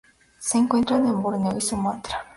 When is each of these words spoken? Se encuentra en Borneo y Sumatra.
Se 0.39 0.57
encuentra 0.57 0.97
en 0.97 1.21
Borneo 1.21 1.55
y 1.55 1.61
Sumatra. 1.61 2.25